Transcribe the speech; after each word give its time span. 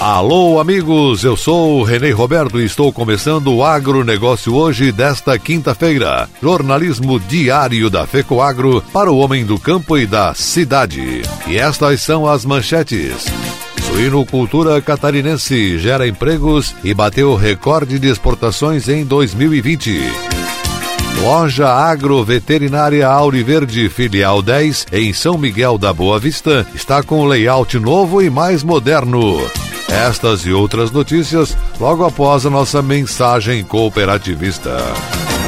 Alô, 0.00 0.58
amigos, 0.58 1.24
eu 1.24 1.36
sou 1.36 1.78
o 1.78 1.82
Renê 1.82 2.10
Roberto 2.10 2.58
e 2.58 2.64
estou 2.64 2.90
começando 2.90 3.54
o 3.54 3.62
agronegócio 3.62 4.54
hoje 4.54 4.90
desta 4.90 5.38
quinta-feira. 5.38 6.26
Jornalismo 6.42 7.20
diário 7.20 7.90
da 7.90 8.06
FECOAGro 8.06 8.82
para 8.94 9.12
o 9.12 9.18
homem 9.18 9.44
do 9.44 9.58
campo 9.58 9.98
e 9.98 10.06
da 10.06 10.32
cidade. 10.32 11.20
E 11.46 11.58
estas 11.58 12.00
são 12.00 12.26
as 12.26 12.46
manchetes. 12.46 13.26
Suinocultura 13.82 14.80
catarinense 14.80 15.78
gera 15.78 16.08
empregos 16.08 16.74
e 16.82 16.94
bateu 16.94 17.36
recorde 17.36 17.98
de 17.98 18.08
exportações 18.08 18.88
em 18.88 19.04
2020. 19.04 20.00
Loja 21.20 21.68
Agroveterinária 21.68 23.06
Auriverde 23.06 23.90
Filial 23.90 24.40
10, 24.40 24.86
em 24.94 25.12
São 25.12 25.36
Miguel 25.36 25.76
da 25.76 25.92
Boa 25.92 26.18
Vista, 26.18 26.66
está 26.74 27.02
com 27.02 27.26
layout 27.26 27.78
novo 27.78 28.22
e 28.22 28.30
mais 28.30 28.62
moderno. 28.62 29.38
Estas 29.90 30.46
e 30.46 30.52
outras 30.52 30.92
notícias 30.92 31.56
logo 31.80 32.04
após 32.04 32.46
a 32.46 32.50
nossa 32.50 32.80
mensagem 32.80 33.64
cooperativista. 33.64 34.78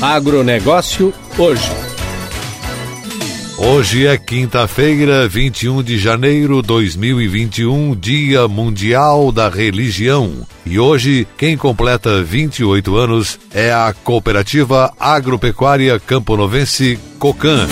Agronegócio 0.00 1.12
hoje. 1.36 1.70
Hoje 3.58 4.06
é 4.06 4.16
quinta-feira, 4.16 5.28
21 5.28 5.82
de 5.82 5.98
janeiro 5.98 6.62
de 6.62 6.68
2021, 6.68 7.94
Dia 7.94 8.48
Mundial 8.48 9.30
da 9.30 9.50
Religião. 9.50 10.46
E 10.64 10.78
hoje, 10.78 11.28
quem 11.36 11.58
completa 11.58 12.22
28 12.22 12.96
anos 12.96 13.38
é 13.52 13.70
a 13.70 13.92
Cooperativa 13.92 14.90
Agropecuária 14.98 16.00
Camponovense 16.00 16.98
Cocan. 17.18 17.68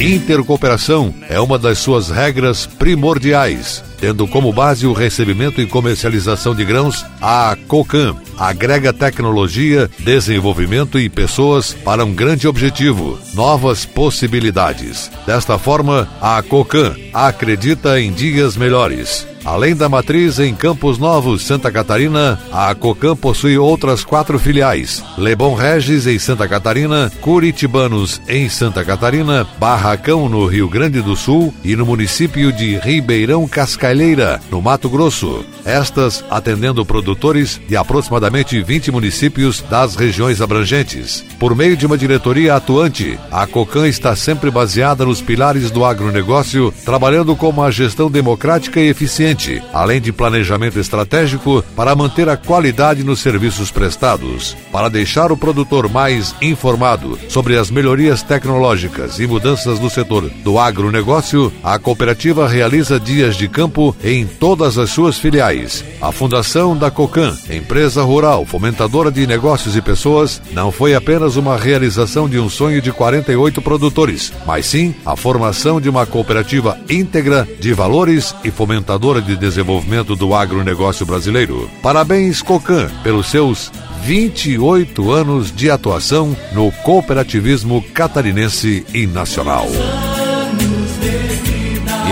Intercooperação 0.00 1.14
é 1.28 1.40
uma 1.40 1.58
das 1.58 1.78
suas 1.78 2.10
regras 2.10 2.66
primordiais 2.66 3.82
tendo 4.02 4.26
como 4.26 4.52
base 4.52 4.84
o 4.84 4.92
recebimento 4.92 5.60
e 5.60 5.66
comercialização 5.66 6.56
de 6.56 6.64
grãos, 6.64 7.06
a 7.20 7.56
COCAM 7.68 8.16
agrega 8.36 8.92
tecnologia, 8.92 9.88
desenvolvimento 10.00 10.98
e 10.98 11.08
pessoas 11.08 11.72
para 11.72 12.04
um 12.04 12.12
grande 12.12 12.48
objetivo: 12.48 13.16
novas 13.32 13.84
possibilidades. 13.84 15.08
Desta 15.24 15.56
forma, 15.56 16.08
a 16.20 16.42
COCAM 16.42 16.96
acredita 17.14 18.00
em 18.00 18.12
dias 18.12 18.56
melhores. 18.56 19.24
Além 19.44 19.74
da 19.74 19.88
matriz 19.88 20.38
em 20.38 20.54
Campos 20.54 20.98
Novos, 20.98 21.42
Santa 21.42 21.70
Catarina, 21.70 22.38
a 22.52 22.72
Cocam 22.74 23.16
possui 23.16 23.58
outras 23.58 24.04
quatro 24.04 24.38
filiais: 24.38 25.02
Lebon 25.18 25.54
Regis 25.54 26.06
em 26.06 26.18
Santa 26.18 26.46
Catarina, 26.46 27.10
Curitibanos 27.20 28.20
em 28.28 28.48
Santa 28.48 28.84
Catarina, 28.84 29.46
Barracão 29.58 30.28
no 30.28 30.46
Rio 30.46 30.68
Grande 30.68 31.02
do 31.02 31.16
Sul 31.16 31.52
e 31.64 31.74
no 31.74 31.84
município 31.84 32.52
de 32.52 32.76
Ribeirão 32.78 33.48
Cascalheira, 33.48 34.40
no 34.50 34.62
Mato 34.62 34.88
Grosso. 34.88 35.44
Estas 35.64 36.24
atendendo 36.30 36.86
produtores 36.86 37.60
de 37.68 37.76
aproximadamente 37.76 38.62
20 38.62 38.92
municípios 38.92 39.60
das 39.62 39.96
regiões 39.96 40.40
abrangentes. 40.40 41.24
Por 41.38 41.54
meio 41.54 41.76
de 41.76 41.84
uma 41.84 41.98
diretoria 41.98 42.54
atuante, 42.54 43.18
a 43.30 43.46
Cocam 43.46 43.86
está 43.86 44.14
sempre 44.14 44.50
baseada 44.50 45.04
nos 45.04 45.20
pilares 45.20 45.70
do 45.70 45.84
agronegócio, 45.84 46.72
trabalhando 46.84 47.34
com 47.34 47.48
uma 47.48 47.70
gestão 47.72 48.10
democrática 48.10 48.80
e 48.80 48.88
eficiente 48.88 49.31
além 49.72 50.00
de 50.00 50.12
planejamento 50.12 50.78
estratégico 50.78 51.64
para 51.74 51.94
manter 51.94 52.28
a 52.28 52.36
qualidade 52.36 53.02
nos 53.02 53.20
serviços 53.20 53.70
prestados. 53.70 54.56
Para 54.70 54.88
deixar 54.88 55.32
o 55.32 55.36
produtor 55.36 55.88
mais 55.88 56.34
informado 56.42 57.18
sobre 57.28 57.56
as 57.56 57.70
melhorias 57.70 58.22
tecnológicas 58.22 59.18
e 59.18 59.26
mudanças 59.26 59.80
no 59.80 59.88
setor 59.88 60.28
do 60.44 60.58
agronegócio, 60.58 61.52
a 61.62 61.78
cooperativa 61.78 62.46
realiza 62.46 63.00
dias 63.00 63.36
de 63.36 63.48
campo 63.48 63.96
em 64.02 64.26
todas 64.26 64.78
as 64.78 64.90
suas 64.90 65.18
filiais. 65.18 65.84
A 66.00 66.12
fundação 66.12 66.76
da 66.76 66.90
COCAN, 66.90 67.36
empresa 67.50 68.02
rural 68.02 68.44
fomentadora 68.44 69.10
de 69.10 69.26
negócios 69.26 69.76
e 69.76 69.80
pessoas, 69.80 70.42
não 70.52 70.70
foi 70.70 70.94
apenas 70.94 71.36
uma 71.36 71.56
realização 71.56 72.28
de 72.28 72.38
um 72.38 72.50
sonho 72.50 72.82
de 72.82 72.92
48 72.92 73.62
produtores, 73.62 74.32
mas 74.46 74.66
sim 74.66 74.94
a 75.06 75.16
formação 75.16 75.80
de 75.80 75.88
uma 75.88 76.04
cooperativa 76.04 76.78
íntegra 76.90 77.48
de 77.58 77.72
valores 77.72 78.34
e 78.44 78.50
fomentadora 78.50 79.21
de 79.22 79.36
Desenvolvimento 79.36 80.14
do 80.14 80.34
Agronegócio 80.34 81.06
Brasileiro. 81.06 81.70
Parabéns, 81.82 82.42
Cocan, 82.42 82.88
pelos 83.02 83.30
seus 83.30 83.72
28 84.04 85.10
anos 85.12 85.54
de 85.54 85.70
atuação 85.70 86.36
no 86.52 86.70
cooperativismo 86.82 87.82
catarinense 87.94 88.84
e 88.92 89.06
nacional. 89.06 89.66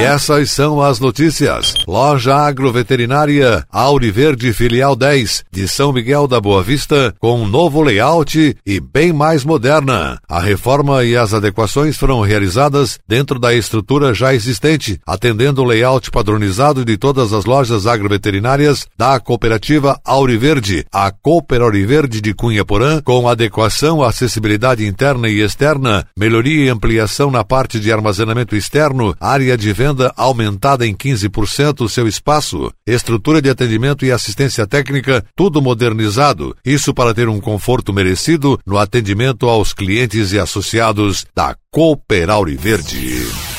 E 0.00 0.03
essas 0.03 0.50
são 0.50 0.81
as 0.81 0.99
notícias. 0.99 1.75
Loja 1.87 2.34
Agroveterinária 2.34 3.66
Auriverde 3.71 4.50
Filial 4.50 4.97
10 4.97 5.44
de 5.53 5.69
São 5.69 5.93
Miguel 5.93 6.27
da 6.27 6.41
Boa 6.41 6.62
Vista 6.62 7.15
com 7.19 7.43
um 7.43 7.47
novo 7.47 7.83
layout 7.83 8.56
e 8.65 8.81
bem 8.81 9.12
mais 9.12 9.44
moderna. 9.44 10.19
A 10.27 10.41
reforma 10.41 11.05
e 11.05 11.15
as 11.15 11.34
adequações 11.34 11.99
foram 11.99 12.22
realizadas 12.22 12.99
dentro 13.06 13.38
da 13.38 13.53
estrutura 13.53 14.15
já 14.15 14.33
existente, 14.33 14.99
atendendo 15.06 15.61
o 15.61 15.66
layout 15.66 16.11
padronizado 16.11 16.82
de 16.82 16.97
todas 16.97 17.34
as 17.34 17.44
lojas 17.44 17.87
agroveterinárias 17.87 18.87
da 18.97 19.21
cooperativa 19.21 20.00
Auriverde, 20.03 20.87
a 20.91 21.11
Cooper 21.11 21.61
Auriverde 21.61 22.22
de 22.22 22.32
Cunha 22.32 22.65
Porã, 22.65 23.03
com 23.03 23.28
adequação, 23.28 24.03
acessibilidade 24.03 24.87
interna 24.87 25.28
e 25.28 25.43
externa, 25.43 26.06
melhoria 26.17 26.65
e 26.65 26.69
ampliação 26.71 27.31
na 27.31 27.44
parte 27.44 27.78
de 27.78 27.93
armazenamento 27.93 28.56
externo, 28.56 29.15
área 29.21 29.59
de 29.59 29.71
venda 29.75 29.89
venda 29.90 30.12
aumentada 30.16 30.86
em 30.86 30.94
15% 30.94 31.82
o 31.82 31.88
seu 31.88 32.06
espaço, 32.06 32.72
estrutura 32.86 33.42
de 33.42 33.50
atendimento 33.50 34.04
e 34.04 34.12
assistência 34.12 34.66
técnica, 34.66 35.24
tudo 35.36 35.60
modernizado. 35.60 36.56
Isso 36.64 36.94
para 36.94 37.12
ter 37.12 37.28
um 37.28 37.40
conforto 37.40 37.92
merecido 37.92 38.58
no 38.64 38.78
atendimento 38.78 39.48
aos 39.48 39.72
clientes 39.72 40.32
e 40.32 40.38
associados 40.38 41.26
da 41.34 41.56
Cooper 41.70 42.28
Verde. 42.58 43.50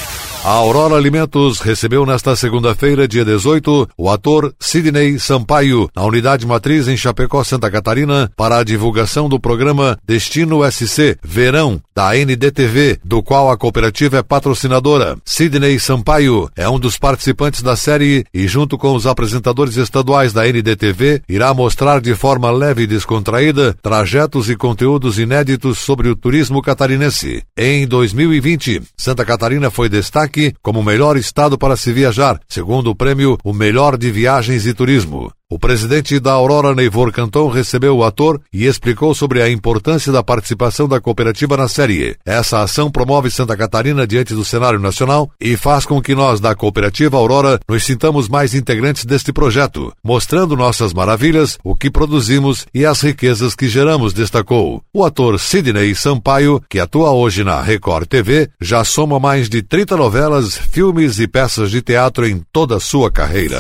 A 0.44 0.54
Aurora 0.54 0.96
Alimentos 0.96 1.60
recebeu 1.60 2.04
nesta 2.04 2.36
segunda-feira, 2.36 3.08
dia 3.08 3.24
18, 3.24 3.90
o 3.96 4.10
ator 4.10 4.52
Sidney 4.60 5.20
Sampaio, 5.20 5.88
na 5.96 6.04
unidade 6.04 6.48
matriz 6.48 6.88
em 6.88 6.98
Chapecó, 6.98 7.44
Santa 7.44 7.70
Catarina, 7.70 8.28
para 8.36 8.58
a 8.58 8.64
divulgação 8.64 9.30
do 9.30 9.40
programa 9.40 10.00
Destino 10.04 10.60
SC 10.70 11.16
Verão, 11.24 11.80
da 11.96 12.16
NDTV, 12.16 13.00
do 13.06 13.22
qual 13.22 13.52
a 13.52 13.58
cooperativa 13.58 14.18
é 14.18 14.24
patrocinadora. 14.24 15.16
Sidney 15.24 15.80
Sampaio 15.80 16.50
é 16.56 16.68
um 16.68 16.80
dos 16.80 16.98
participantes 16.98 17.62
da 17.62 17.76
série 17.76 18.26
e, 18.34 18.48
junto 18.48 18.80
com 18.80 18.96
os 18.96 19.06
apresentadores 19.06 19.78
estaduais 19.78 20.34
da 20.34 20.48
NDTV, 20.48 21.22
irá 21.30 21.54
mostrar 21.54 22.02
de 22.02 22.16
forma 22.16 22.50
leve 22.50 22.84
e 22.84 22.88
descontraída 22.88 23.76
trajetos 23.80 24.50
e 24.50 24.56
conteúdos 24.56 25.20
inéditos 25.20 25.78
sobre 25.78 26.10
o 26.10 26.16
turismo 26.16 26.64
catarinense. 26.64 27.44
Em 27.56 27.86
2020, 27.86 28.82
Santa 28.98 29.24
Catarina 29.24 29.70
foi 29.70 29.88
destaque 29.88 30.31
destaque 30.32 30.56
como 30.62 30.80
o 30.80 30.84
melhor 30.84 31.18
estado 31.18 31.58
para 31.58 31.76
se 31.76 31.92
viajar, 31.92 32.40
segundo 32.48 32.90
o 32.90 32.96
prêmio 32.96 33.38
O 33.44 33.54
Melhor 33.54 33.98
de 33.98 34.10
Viagens 34.10 34.66
e 34.66 34.74
Turismo. 34.74 35.32
O 35.52 35.60
presidente 35.60 36.18
da 36.18 36.32
Aurora, 36.32 36.74
Neivor 36.74 37.12
Canton, 37.12 37.50
recebeu 37.50 37.98
o 37.98 38.06
ator 38.06 38.40
e 38.54 38.66
explicou 38.66 39.14
sobre 39.14 39.42
a 39.42 39.50
importância 39.50 40.10
da 40.10 40.24
participação 40.24 40.88
da 40.88 41.02
cooperativa 41.02 41.58
na 41.58 41.68
série. 41.68 42.16
Essa 42.26 42.62
ação 42.62 42.90
promove 42.90 43.30
Santa 43.30 43.58
Catarina 43.58 44.08
diante 44.08 44.34
do 44.34 44.46
cenário 44.46 44.80
nacional 44.80 45.30
e 45.42 45.58
faz 45.58 45.86
com 45.86 46.02
que 46.02 46.16
nós, 46.16 46.40
da 46.40 46.56
cooperativa 46.56 47.18
Aurora, 47.18 47.60
nos 47.68 47.84
sintamos 47.84 48.30
mais 48.30 48.56
integrantes 48.56 49.04
deste 49.04 49.34
projeto, 49.34 49.92
mostrando 50.02 50.56
nossas 50.56 50.94
maravilhas, 50.94 51.60
o 51.66 51.76
que 51.76 51.92
produzimos 51.92 52.66
e 52.74 52.86
as 52.86 53.02
riquezas 53.02 53.54
que 53.54 53.68
geramos, 53.68 54.14
destacou. 54.14 54.82
O 54.94 55.04
ator 55.04 55.38
Sidney 55.38 55.94
Sampaio, 55.96 56.64
que 56.70 56.80
atua 56.80 57.12
hoje 57.12 57.44
na 57.44 57.62
Record 57.62 58.08
TV, 58.08 58.50
já 58.62 58.86
soma 58.86 59.20
mais 59.20 59.50
de 59.50 59.62
30 59.62 59.98
novelas, 59.98 60.56
filmes 60.56 61.20
e 61.20 61.28
peças 61.28 61.70
de 61.70 61.82
teatro 61.82 62.26
em 62.26 62.42
toda 62.54 62.78
a 62.78 62.80
sua 62.80 63.12
carreira. 63.12 63.60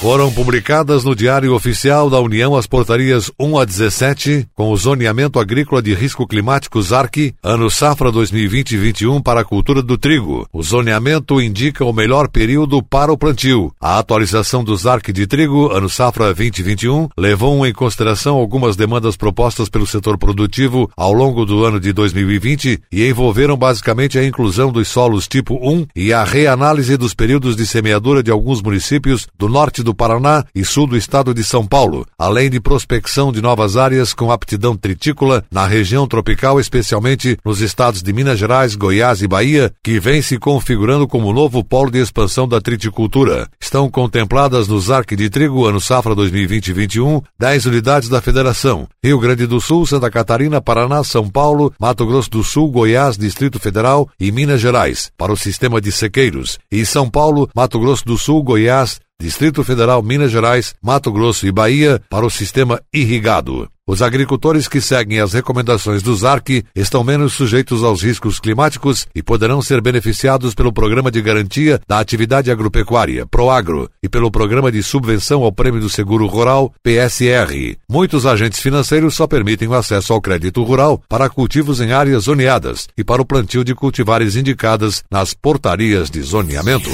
Foram 0.00 0.30
publicadas 0.30 1.02
no 1.02 1.14
Diário 1.14 1.54
Oficial 1.54 2.10
da 2.10 2.20
União 2.20 2.54
as 2.54 2.66
portarias 2.66 3.30
1 3.40 3.58
a 3.58 3.64
17, 3.64 4.46
com 4.54 4.70
o 4.70 4.76
zoneamento 4.76 5.38
agrícola 5.38 5.80
de 5.80 5.94
risco 5.94 6.26
climático 6.26 6.82
ZARC, 6.82 7.34
ano 7.42 7.70
safra 7.70 8.12
2020-21 8.12 9.22
para 9.22 9.40
a 9.40 9.44
cultura 9.44 9.82
do 9.82 9.96
trigo. 9.96 10.46
O 10.52 10.62
zoneamento 10.62 11.40
indica 11.40 11.84
o 11.86 11.92
melhor 11.92 12.28
período 12.28 12.82
para 12.82 13.12
o 13.12 13.16
plantio. 13.16 13.72
A 13.80 13.98
atualização 13.98 14.62
do 14.62 14.76
ZARC 14.76 15.10
de 15.10 15.26
trigo, 15.26 15.72
ano 15.72 15.88
safra 15.88 16.34
2021, 16.34 17.08
levou 17.16 17.66
em 17.66 17.72
consideração 17.72 18.36
algumas 18.36 18.76
demandas 18.76 19.16
propostas 19.16 19.70
pelo 19.70 19.86
setor 19.86 20.18
produtivo 20.18 20.90
ao 20.94 21.14
longo 21.14 21.46
do 21.46 21.64
ano 21.64 21.80
de 21.80 21.94
2020 21.94 22.82
e 22.92 23.08
envolveram 23.08 23.56
basicamente 23.56 24.18
a 24.18 24.26
inclusão 24.26 24.70
dos 24.70 24.88
solos 24.88 25.26
tipo 25.26 25.54
1 25.54 25.86
e 25.96 26.12
a 26.12 26.24
reanálise 26.24 26.96
dos 26.98 27.14
períodos 27.14 27.56
de 27.56 27.66
semeadura 27.66 28.22
de 28.22 28.30
alguns 28.30 28.60
municípios 28.60 29.26
do 29.38 29.48
norte 29.48 29.82
do 29.84 29.94
Paraná 29.94 30.44
e 30.54 30.64
sul 30.64 30.86
do 30.86 30.96
estado 30.96 31.32
de 31.32 31.44
São 31.44 31.64
Paulo, 31.64 32.06
além 32.18 32.50
de 32.50 32.58
prospecção 32.58 33.30
de 33.30 33.40
novas 33.40 33.76
áreas 33.76 34.12
com 34.12 34.32
aptidão 34.32 34.76
tritícola 34.76 35.44
na 35.50 35.66
região 35.66 36.08
tropical, 36.08 36.58
especialmente 36.58 37.38
nos 37.44 37.60
estados 37.60 38.02
de 38.02 38.12
Minas 38.12 38.38
Gerais, 38.38 38.74
Goiás 38.74 39.22
e 39.22 39.28
Bahia, 39.28 39.72
que 39.82 40.00
vem 40.00 40.20
se 40.20 40.38
configurando 40.38 41.06
como 41.06 41.32
novo 41.32 41.62
polo 41.62 41.90
de 41.90 42.00
expansão 42.00 42.48
da 42.48 42.60
triticultura. 42.60 43.48
Estão 43.60 43.88
contempladas 43.90 44.66
no 44.66 44.80
ZARC 44.80 45.14
de 45.14 45.30
trigo 45.30 45.66
ano 45.66 45.80
safra 45.80 46.16
2020-21 46.16 47.22
10 47.38 47.66
unidades 47.66 48.08
da 48.08 48.20
Federação: 48.20 48.88
Rio 49.02 49.18
Grande 49.18 49.46
do 49.46 49.60
Sul, 49.60 49.86
Santa 49.86 50.10
Catarina, 50.10 50.60
Paraná, 50.60 51.04
São 51.04 51.28
Paulo, 51.28 51.72
Mato 51.78 52.06
Grosso 52.06 52.30
do 52.30 52.42
Sul, 52.42 52.70
Goiás, 52.70 53.18
Distrito 53.18 53.58
Federal 53.58 54.08
e 54.18 54.32
Minas 54.32 54.60
Gerais, 54.60 55.12
para 55.16 55.32
o 55.32 55.36
sistema 55.36 55.80
de 55.80 55.92
sequeiros, 55.92 56.58
e 56.70 56.86
São 56.86 57.10
Paulo, 57.10 57.48
Mato 57.54 57.78
Grosso 57.78 58.04
do 58.04 58.16
Sul, 58.16 58.42
Goiás, 58.42 59.00
Distrito 59.20 59.62
Federal, 59.62 60.02
Minas 60.02 60.30
Gerais, 60.30 60.74
Mato 60.82 61.10
Grosso 61.12 61.46
e 61.46 61.52
Bahia 61.52 62.02
para 62.10 62.26
o 62.26 62.30
sistema 62.30 62.80
irrigado. 62.92 63.68
Os 63.86 64.00
agricultores 64.00 64.66
que 64.66 64.80
seguem 64.80 65.20
as 65.20 65.34
recomendações 65.34 66.02
do 66.02 66.14
ZARC 66.16 66.64
estão 66.74 67.04
menos 67.04 67.34
sujeitos 67.34 67.84
aos 67.84 68.02
riscos 68.02 68.40
climáticos 68.40 69.06
e 69.14 69.22
poderão 69.22 69.60
ser 69.60 69.82
beneficiados 69.82 70.54
pelo 70.54 70.72
Programa 70.72 71.10
de 71.10 71.20
Garantia 71.20 71.78
da 71.86 71.98
Atividade 71.98 72.50
Agropecuária, 72.50 73.26
PROAGRO, 73.26 73.90
e 74.02 74.08
pelo 74.08 74.30
Programa 74.30 74.72
de 74.72 74.82
Subvenção 74.82 75.42
ao 75.42 75.52
Prêmio 75.52 75.82
do 75.82 75.90
Seguro 75.90 76.26
Rural, 76.26 76.72
PSR. 76.82 77.76
Muitos 77.86 78.24
agentes 78.24 78.58
financeiros 78.58 79.14
só 79.14 79.26
permitem 79.26 79.68
o 79.68 79.74
acesso 79.74 80.14
ao 80.14 80.20
crédito 80.20 80.62
rural 80.62 81.02
para 81.06 81.28
cultivos 81.28 81.78
em 81.78 81.92
áreas 81.92 82.24
zoneadas 82.24 82.88
e 82.96 83.04
para 83.04 83.20
o 83.20 83.26
plantio 83.26 83.62
de 83.62 83.74
cultivares 83.74 84.34
indicadas 84.34 85.04
nas 85.10 85.34
portarias 85.34 86.08
de 86.10 86.22
zoneamento. 86.22 86.90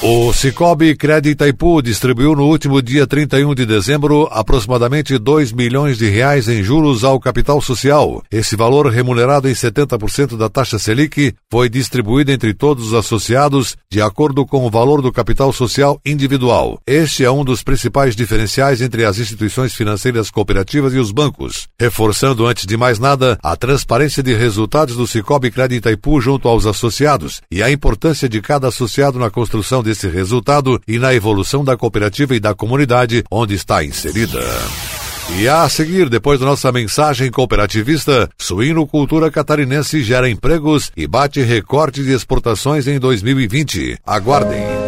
O 0.00 0.32
Cicobi 0.32 0.94
Crédito 0.94 1.32
Itaipu 1.32 1.82
distribuiu 1.82 2.36
no 2.36 2.46
último 2.46 2.80
dia 2.80 3.04
31 3.04 3.52
de 3.52 3.66
dezembro 3.66 4.28
aproximadamente 4.30 5.18
2 5.18 5.50
milhões 5.50 5.98
de 5.98 6.08
reais 6.08 6.48
em 6.48 6.62
juros 6.62 7.02
ao 7.02 7.18
capital 7.18 7.60
social. 7.60 8.22
Esse 8.30 8.54
valor, 8.54 8.86
remunerado 8.86 9.48
em 9.48 9.52
70% 9.52 10.36
da 10.36 10.48
taxa 10.48 10.78
Selic, 10.78 11.34
foi 11.50 11.68
distribuído 11.68 12.30
entre 12.30 12.54
todos 12.54 12.86
os 12.86 12.94
associados 12.94 13.76
de 13.90 14.00
acordo 14.00 14.46
com 14.46 14.64
o 14.64 14.70
valor 14.70 15.02
do 15.02 15.10
capital 15.10 15.52
social 15.52 16.00
individual. 16.06 16.80
Este 16.86 17.24
é 17.24 17.30
um 17.30 17.44
dos 17.44 17.64
principais 17.64 18.14
diferenciais 18.14 18.80
entre 18.80 19.04
as 19.04 19.18
instituições 19.18 19.74
financeiras 19.74 20.30
cooperativas 20.30 20.94
e 20.94 20.98
os 20.98 21.10
bancos, 21.10 21.66
reforçando 21.76 22.46
antes 22.46 22.66
de 22.66 22.76
mais 22.76 23.00
nada 23.00 23.36
a 23.42 23.56
transparência 23.56 24.22
de 24.22 24.32
resultados 24.32 24.94
do 24.94 25.08
Cicobi 25.08 25.50
Crédito 25.50 25.78
Itaipu 25.78 26.20
junto 26.20 26.46
aos 26.46 26.66
associados 26.66 27.40
e 27.50 27.64
a 27.64 27.70
importância 27.70 28.28
de 28.28 28.40
cada 28.40 28.68
associado 28.68 29.18
na 29.18 29.28
construção 29.28 29.82
desse 29.88 30.06
resultado 30.06 30.80
e 30.86 30.98
na 30.98 31.14
evolução 31.14 31.64
da 31.64 31.76
cooperativa 31.76 32.36
e 32.36 32.40
da 32.40 32.54
comunidade 32.54 33.24
onde 33.30 33.54
está 33.54 33.82
inserida. 33.82 34.40
E 35.38 35.48
a 35.48 35.68
seguir, 35.68 36.08
depois 36.08 36.40
da 36.40 36.46
nossa 36.46 36.70
mensagem 36.72 37.30
cooperativista, 37.30 38.28
suinocultura 38.38 39.30
catarinense 39.30 40.02
gera 40.02 40.28
empregos 40.28 40.90
e 40.96 41.06
bate 41.06 41.40
recorde 41.42 42.04
de 42.04 42.12
exportações 42.12 42.86
em 42.86 42.98
2020. 42.98 43.98
Aguardem. 44.06 44.87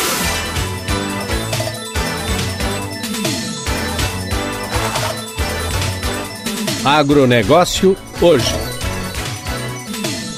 Agronegócio 6.83 7.95
hoje. 8.19 8.71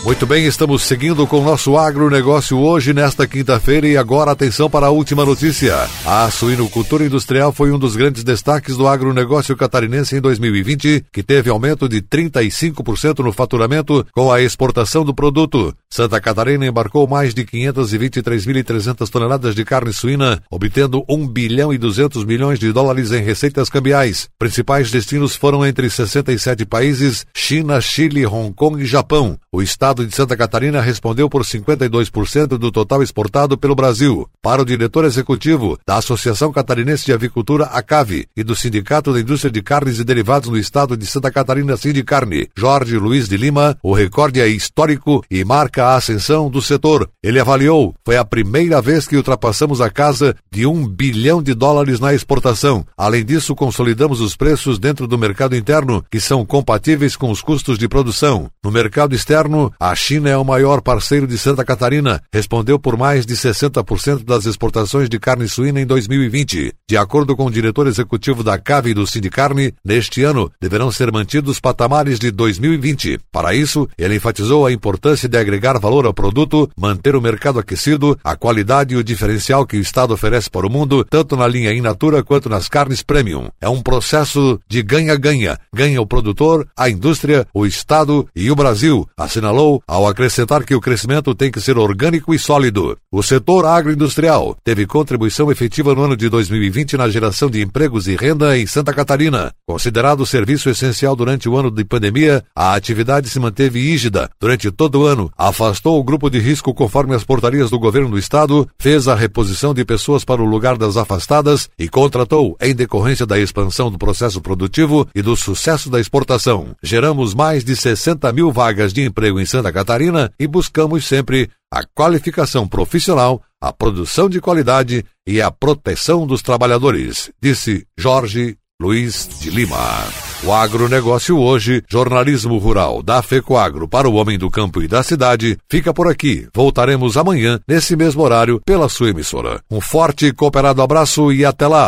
Muito 0.04 0.28
bem, 0.28 0.46
estamos 0.46 0.84
seguindo 0.84 1.26
com 1.26 1.40
o 1.40 1.44
nosso 1.44 1.78
agronegócio 1.78 2.60
hoje, 2.60 2.94
nesta 2.94 3.26
quinta-feira, 3.26 3.88
e 3.88 3.96
agora 3.96 4.32
atenção 4.32 4.70
para 4.70 4.88
a 4.88 4.90
última 4.90 5.24
notícia. 5.24 5.74
A 6.06 6.30
suinocultura 6.30 7.06
industrial 7.06 7.54
foi 7.54 7.72
um 7.72 7.80
dos 7.80 7.96
grandes 7.96 8.26
destaques 8.26 8.76
do 8.76 8.86
agronegócio 8.86 9.56
catarinense 9.56 10.18
em 10.18 10.20
2020, 10.20 11.06
que 11.10 11.24
teve 11.24 11.50
aumento 11.50 11.88
de 11.88 12.02
35% 12.02 13.20
no 13.20 13.32
faturamento 13.32 14.06
com 14.12 14.30
a 14.30 14.42
exportação 14.42 15.06
do 15.06 15.16
produto. 15.16 15.74
Santa 15.94 16.20
Catarina 16.20 16.66
embarcou 16.66 17.08
mais 17.08 17.36
de 17.36 17.46
523.300 17.46 19.08
toneladas 19.12 19.54
de 19.54 19.64
carne 19.64 19.94
suína, 19.94 20.42
obtendo 20.50 21.06
1 21.08 21.28
bilhão 21.28 21.72
e 21.72 21.78
200 21.78 22.26
milhões 22.26 22.58
de 22.58 22.72
dólares 22.72 23.12
em 23.12 23.22
receitas 23.22 23.70
cambiais. 23.70 24.28
Principais 24.40 24.90
destinos 24.90 25.36
foram 25.36 25.64
entre 25.64 25.88
67 25.88 26.66
países, 26.66 27.28
China, 27.32 27.80
Chile, 27.80 28.26
Hong 28.26 28.52
Kong 28.56 28.82
e 28.82 28.88
Japão. 28.88 29.38
O 29.52 29.62
estado 29.62 30.04
de 30.04 30.16
Santa 30.16 30.36
Catarina 30.36 30.82
respondeu 30.82 31.30
por 31.30 31.44
52% 31.44 32.58
do 32.58 32.72
total 32.72 33.04
exportado 33.04 33.56
pelo 33.56 33.76
Brasil. 33.76 34.28
Para 34.42 34.64
o 34.64 34.66
diretor 34.66 35.06
executivo 35.06 35.78
da 35.86 35.98
Associação 35.98 36.52
Catarinense 36.52 37.06
de 37.06 37.14
Avicultura, 37.14 37.66
ACAVE, 37.66 38.28
e 38.36 38.44
do 38.44 38.56
Sindicato 38.56 39.14
da 39.14 39.20
Indústria 39.20 39.52
de 39.52 39.62
Carnes 39.62 40.00
e 40.00 40.04
Derivados 40.04 40.50
no 40.50 40.58
estado 40.58 40.98
de 40.98 41.06
Santa 41.06 41.30
Catarina, 41.30 41.78
Sindicarne, 41.78 42.50
Jorge 42.58 42.98
Luiz 42.98 43.30
de 43.30 43.38
Lima, 43.38 43.78
o 43.84 43.94
recorde 43.94 44.42
é 44.42 44.48
histórico 44.48 45.24
e 45.30 45.46
marca 45.46 45.83
a 45.88 45.96
ascensão 45.96 46.50
do 46.50 46.62
setor. 46.62 47.10
Ele 47.22 47.40
avaliou, 47.40 47.94
foi 48.06 48.18
a 48.18 48.26
primeira 48.26 48.82
vez 48.82 49.08
que 49.08 49.18
ultrapassamos 49.18 49.82
a 49.82 49.90
casa 49.90 50.36
de 50.52 50.66
um 50.66 50.88
bilhão 50.88 51.42
de 51.42 51.54
dólares 51.54 52.00
na 52.00 52.14
exportação. 52.14 52.86
Além 52.98 53.24
disso, 53.24 53.56
consolidamos 53.56 54.22
os 54.22 54.36
preços 54.36 54.80
dentro 54.80 55.08
do 55.08 55.18
mercado 55.18 55.56
interno, 55.56 56.04
que 56.12 56.20
são 56.20 56.46
compatíveis 56.46 57.16
com 57.16 57.32
os 57.32 57.42
custos 57.42 57.78
de 57.78 57.88
produção. 57.88 58.50
No 58.64 58.72
mercado 58.72 59.16
externo, 59.16 59.72
a 59.80 59.94
China 59.96 60.30
é 60.30 60.38
o 60.38 60.46
maior 60.46 60.82
parceiro 60.82 61.28
de 61.28 61.38
Santa 61.38 61.64
Catarina, 61.64 62.22
respondeu 62.32 62.80
por 62.80 62.98
mais 62.98 63.26
de 63.26 63.36
60% 63.36 64.24
das 64.24 64.46
exportações 64.46 65.10
de 65.10 65.20
carne 65.20 65.48
suína 65.48 65.82
em 65.82 65.86
2020. 65.86 66.74
De 66.90 66.98
acordo 66.98 67.36
com 67.36 67.46
o 67.46 67.52
diretor 67.52 67.88
executivo 67.88 68.44
da 68.44 68.58
CAV 68.58 68.88
e 68.88 68.94
do 68.94 69.08
Sindicarne, 69.08 69.74
neste 69.84 70.24
ano 70.24 70.52
deverão 70.62 70.92
ser 70.92 71.12
mantidos 71.12 71.60
patamares 71.60 72.20
de 72.20 72.32
2020. 72.32 73.20
Para 73.32 73.54
isso, 73.54 73.88
ele 73.98 74.16
enfatizou 74.16 74.66
a 74.66 74.72
importância 74.72 75.28
de 75.28 75.38
agregar 75.74 75.80
valor 75.80 76.06
ao 76.06 76.14
produto, 76.14 76.70
manter 76.78 77.16
o 77.16 77.22
mercado 77.22 77.60
aquecido, 77.60 78.18
a 78.24 78.36
qualidade 78.36 78.94
e 78.94 78.98
o 78.98 79.04
diferencial 79.04 79.66
que 79.66 79.78
o 79.78 79.82
Estado 79.82 80.14
oferece 80.14 80.50
para 80.50 80.68
o 80.68 80.70
mundo, 80.70 81.06
tanto 81.10 81.36
na 81.36 81.48
linha 81.48 81.74
in 81.74 81.82
natura 81.82 82.24
quanto 82.24 82.50
nas 82.50 82.68
carnes 82.68 83.02
premium. 83.02 83.48
É 83.60 83.68
um 83.68 83.82
processo 83.82 84.60
de 84.68 84.82
ganha-ganha. 84.82 85.58
Ganha 85.74 86.02
o 86.02 86.08
produtor, 86.08 86.68
a 86.78 86.90
indústria, 86.90 87.48
o 87.54 87.66
Estado 87.66 88.28
e 88.36 88.52
o 88.52 88.56
Brasil, 88.56 89.08
assinalou 89.18 89.82
ao 89.88 90.08
acrescentar 90.08 90.64
que 90.64 90.76
o 90.76 90.82
crescimento 90.82 91.34
tem 91.34 91.52
que 91.52 91.62
ser 91.62 91.78
orgânico 91.78 92.34
e 92.34 92.40
sólido. 92.40 92.98
O 93.12 93.24
setor 93.24 93.66
agroindustrial 93.66 94.56
teve 94.64 94.86
contribuição 94.86 95.52
efetiva 95.52 95.96
no 95.96 96.04
ano 96.04 96.18
de 96.18 96.30
2020 96.30 96.98
na 96.98 97.10
geração 97.10 97.50
de 97.50 97.62
empregos 97.62 98.08
e 98.08 98.16
renda 98.16 98.58
em 98.58 98.66
Santa 98.66 98.94
Catarina. 98.94 99.52
Considerado 99.68 100.26
serviço 100.26 100.70
essencial 100.70 101.16
durante 101.16 101.48
o 101.50 101.58
ano 101.58 101.72
de 101.72 101.84
pandemia, 101.84 102.44
a 102.56 102.76
atividade 102.76 103.30
se 103.30 103.40
manteve 103.40 103.80
rígida 103.80 104.30
durante 104.40 104.72
todo 104.72 105.02
o 105.02 105.06
ano. 105.06 105.32
A 105.38 105.52
afastou 105.64 105.98
o 105.98 106.04
grupo 106.04 106.30
de 106.30 106.40
risco 106.40 106.74
conforme 106.74 107.16
as 107.16 107.24
portarias 107.24 107.70
do 107.70 107.80
governo 107.80 108.10
do 108.10 108.20
estado, 108.20 108.68
fez 108.78 109.08
a 109.08 109.16
reposição 109.16 109.74
de 109.74 109.86
pessoas 109.86 110.26
para 110.26 110.42
o 110.42 110.46
lugar 110.46 110.78
das 110.78 110.98
afastadas 110.98 111.70
e 111.80 111.88
contratou, 111.88 112.58
em 112.62 112.76
decorrência 112.76 113.26
da 113.26 113.40
expansão 113.40 113.90
do 113.90 113.98
processo 113.98 114.42
produtivo 114.42 115.08
e 115.16 115.22
do 115.22 115.38
sucesso 115.38 115.90
da 115.90 116.02
exportação. 116.02 116.76
Geramos 116.84 117.34
mais 117.34 117.64
de 117.64 117.78
60 117.78 118.32
mil 118.34 118.52
vagas 118.52 118.92
de 118.92 119.06
emprego 119.06 119.40
em 119.40 119.46
Santa 119.46 119.72
Catarina 119.72 120.32
e 120.38 120.46
buscamos 120.48 121.06
sempre 121.08 121.50
a 121.72 121.84
qualificação 121.96 122.68
profissional, 122.68 123.42
a 123.62 123.72
produção 123.72 124.28
de 124.28 124.42
qualidade 124.42 125.06
e 125.26 125.42
a 125.42 125.50
proteção 125.50 126.28
dos 126.28 126.42
trabalhadores, 126.42 127.32
disse 127.42 127.88
Jorge 127.98 128.58
Luiz 128.82 129.30
de 129.40 129.50
Lima. 129.50 130.33
O 130.46 130.52
agronegócio 130.52 131.40
hoje, 131.40 131.82
jornalismo 131.88 132.58
rural 132.58 133.02
da 133.02 133.22
FECOAGro 133.22 133.88
para 133.88 134.10
o 134.10 134.16
homem 134.16 134.38
do 134.38 134.52
campo 134.52 134.82
e 134.82 134.90
da 134.90 135.02
cidade, 135.02 135.58
fica 135.70 135.94
por 135.94 136.06
aqui. 136.06 136.50
Voltaremos 136.54 137.16
amanhã, 137.16 137.62
nesse 137.66 137.96
mesmo 137.96 138.22
horário, 138.22 138.60
pela 138.66 138.90
sua 138.90 139.12
emissora. 139.12 139.62
Um 139.72 139.80
forte 139.80 140.26
e 140.26 140.34
cooperado 140.34 140.82
abraço 140.82 141.32
e 141.32 141.46
até 141.46 141.66
lá! 141.66 141.88